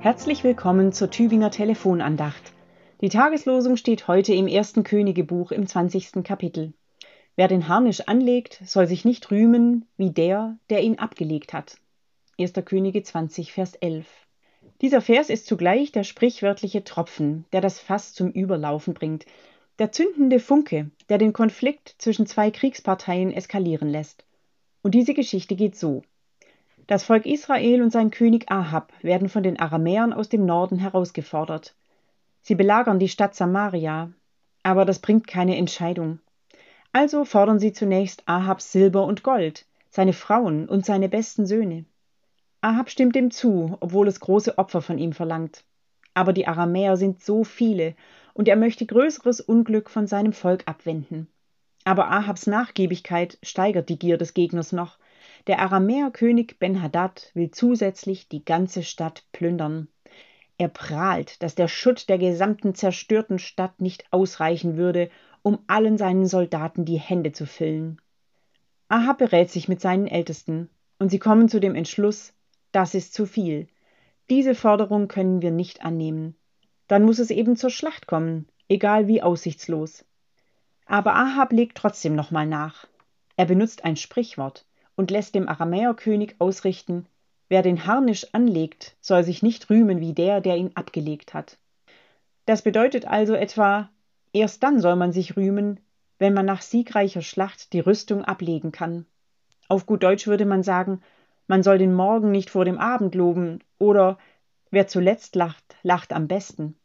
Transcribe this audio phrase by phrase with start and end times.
[0.00, 2.52] Herzlich willkommen zur Tübinger Telefonandacht.
[3.00, 6.22] Die Tageslosung steht heute im ersten Königebuch im 20.
[6.22, 6.72] Kapitel.
[7.34, 11.78] Wer den Harnisch anlegt, soll sich nicht rühmen wie der, der ihn abgelegt hat.
[12.38, 12.52] 1.
[12.64, 14.06] Könige 20, Vers 11.
[14.82, 19.26] Dieser Vers ist zugleich der sprichwörtliche Tropfen, der das Fass zum Überlaufen bringt,
[19.80, 24.24] der zündende Funke, der den Konflikt zwischen zwei Kriegsparteien eskalieren lässt.
[24.82, 26.02] Und diese Geschichte geht so.
[26.88, 31.74] Das Volk Israel und sein König Ahab werden von den Aramäern aus dem Norden herausgefordert.
[32.40, 34.10] Sie belagern die Stadt Samaria,
[34.62, 36.18] aber das bringt keine Entscheidung.
[36.90, 41.84] Also fordern sie zunächst Ahabs Silber und Gold, seine Frauen und seine besten Söhne.
[42.62, 45.64] Ahab stimmt dem zu, obwohl es große Opfer von ihm verlangt.
[46.14, 47.96] Aber die Aramäer sind so viele,
[48.32, 51.28] und er möchte größeres Unglück von seinem Volk abwenden.
[51.84, 54.96] Aber Ahabs Nachgiebigkeit steigert die Gier des Gegners noch,
[55.48, 59.88] der Aramäerkönig Ben-Hadad will zusätzlich die ganze Stadt plündern.
[60.58, 65.10] Er prahlt, dass der Schutt der gesamten zerstörten Stadt nicht ausreichen würde,
[65.42, 67.98] um allen seinen Soldaten die Hände zu füllen.
[68.88, 70.68] Ahab berät sich mit seinen Ältesten,
[70.98, 72.34] und sie kommen zu dem Entschluss,
[72.70, 73.68] das ist zu viel.
[74.28, 76.36] Diese Forderung können wir nicht annehmen.
[76.88, 80.04] Dann muss es eben zur Schlacht kommen, egal wie aussichtslos.
[80.84, 82.86] Aber Ahab legt trotzdem nochmal nach.
[83.36, 84.66] Er benutzt ein Sprichwort
[84.98, 87.06] und lässt dem Aramäerkönig ausrichten,
[87.48, 91.56] wer den Harnisch anlegt, soll sich nicht rühmen wie der, der ihn abgelegt hat.
[92.46, 93.90] Das bedeutet also etwa,
[94.32, 95.78] erst dann soll man sich rühmen,
[96.18, 99.06] wenn man nach siegreicher Schlacht die Rüstung ablegen kann.
[99.68, 101.00] Auf gut Deutsch würde man sagen,
[101.46, 104.18] man soll den Morgen nicht vor dem Abend loben oder
[104.72, 106.76] wer zuletzt lacht, lacht am besten.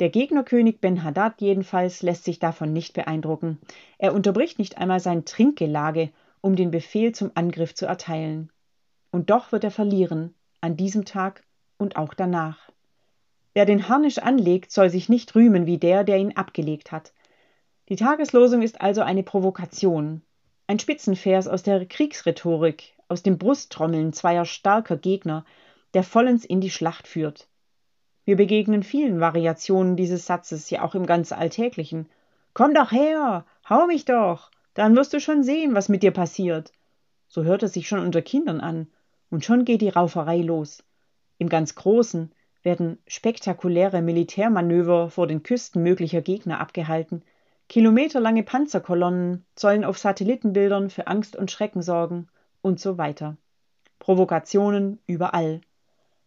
[0.00, 3.58] Der Gegnerkönig Ben-Hadad jedenfalls lässt sich davon nicht beeindrucken.
[3.98, 6.10] Er unterbricht nicht einmal sein Trinkgelage
[6.44, 8.52] um den Befehl zum Angriff zu erteilen.
[9.10, 11.42] Und doch wird er verlieren, an diesem Tag
[11.78, 12.70] und auch danach.
[13.54, 17.14] Wer den Harnisch anlegt, soll sich nicht rühmen wie der, der ihn abgelegt hat.
[17.88, 20.20] Die Tageslosung ist also eine Provokation,
[20.66, 25.46] ein Spitzenvers aus der Kriegsrhetorik, aus dem Brusttrommeln zweier starker Gegner,
[25.94, 27.48] der vollends in die Schlacht führt.
[28.26, 32.06] Wir begegnen vielen Variationen dieses Satzes, ja auch im ganz Alltäglichen.
[32.52, 36.72] Komm doch her, hau mich doch, dann wirst du schon sehen, was mit dir passiert.
[37.28, 38.88] So hört es sich schon unter Kindern an,
[39.30, 40.84] und schon geht die Rauferei los.
[41.38, 42.30] Im ganz Großen
[42.62, 47.22] werden spektakuläre Militärmanöver vor den Küsten möglicher Gegner abgehalten.
[47.68, 52.28] Kilometerlange Panzerkolonnen sollen auf Satellitenbildern für Angst und Schrecken sorgen
[52.62, 53.36] und so weiter.
[53.98, 55.60] Provokationen überall.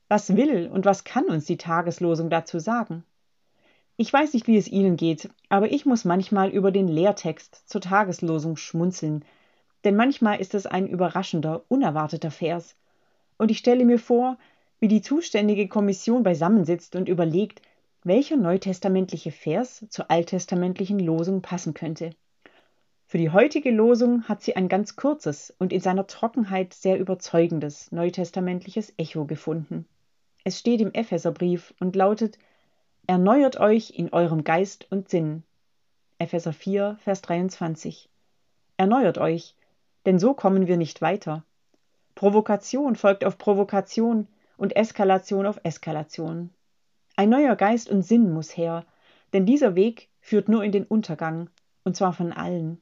[0.07, 3.03] Was will und was kann uns die Tageslosung dazu sagen?
[3.99, 7.81] Ich weiß nicht, wie es Ihnen geht, aber ich muss manchmal über den Lehrtext zur
[7.81, 9.25] Tageslosung schmunzeln,
[9.83, 12.75] denn manchmal ist es ein überraschender, unerwarteter Vers.
[13.39, 14.37] Und ich stelle mir vor,
[14.79, 17.63] wie die zuständige Kommission beisammensitzt und überlegt,
[18.03, 22.11] welcher neutestamentliche Vers zur alttestamentlichen Losung passen könnte.
[23.07, 27.91] Für die heutige Losung hat sie ein ganz kurzes und in seiner Trockenheit sehr überzeugendes
[27.91, 29.87] neutestamentliches Echo gefunden.
[30.43, 32.37] Es steht im Epheserbrief und lautet
[33.09, 35.43] Erneuert euch in eurem Geist und Sinn.
[36.19, 38.09] Epheser 4, Vers 23.
[38.75, 39.55] Erneuert euch,
[40.05, 41.45] denn so kommen wir nicht weiter.
[42.15, 46.49] Provokation folgt auf Provokation und Eskalation auf Eskalation.
[47.15, 48.85] Ein neuer Geist und Sinn muss her,
[49.31, 51.49] denn dieser Weg führt nur in den Untergang,
[51.85, 52.81] und zwar von allen.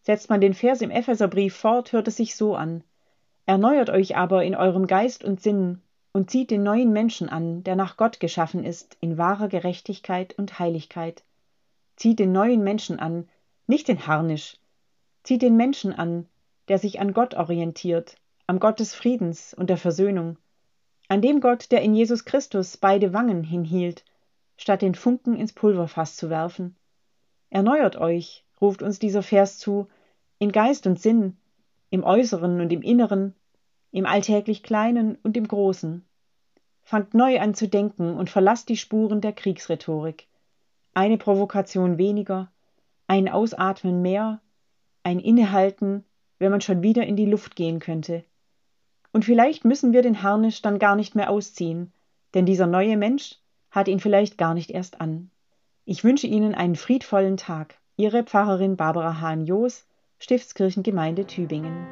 [0.00, 2.84] Setzt man den Vers im Epheserbrief fort, hört es sich so an.
[3.44, 7.76] Erneuert euch aber in eurem Geist und Sinn und zieht den neuen Menschen an, der
[7.76, 11.24] nach Gott geschaffen ist, in wahrer Gerechtigkeit und Heiligkeit.
[11.96, 13.28] Zieht den neuen Menschen an,
[13.66, 14.58] nicht den Harnisch.
[15.22, 16.26] Zieht den Menschen an,
[16.68, 20.36] der sich an Gott orientiert, am Gott des Friedens und der Versöhnung,
[21.08, 24.04] an dem Gott, der in Jesus Christus beide Wangen hinhielt,
[24.56, 26.76] statt den Funken ins Pulverfass zu werfen.
[27.50, 29.88] Erneuert euch, ruft uns dieser Vers zu,
[30.38, 31.36] in Geist und Sinn,
[31.90, 33.34] im Äußeren und im Inneren,
[33.90, 36.04] im alltäglich Kleinen und im Großen.
[36.82, 40.26] Fangt neu an zu denken und verlasst die Spuren der Kriegsrhetorik.
[40.94, 42.50] Eine Provokation weniger,
[43.06, 44.40] ein Ausatmen mehr,
[45.02, 46.04] ein Innehalten,
[46.38, 48.24] wenn man schon wieder in die Luft gehen könnte.
[49.12, 51.92] Und vielleicht müssen wir den Harnisch dann gar nicht mehr ausziehen,
[52.34, 53.36] denn dieser neue Mensch
[53.70, 55.30] hat ihn vielleicht gar nicht erst an.
[55.84, 57.78] Ich wünsche Ihnen einen friedvollen Tag.
[57.96, 59.86] Ihre Pfarrerin Barbara Hahn-Joos,
[60.18, 61.86] Stiftskirchengemeinde Tübingen.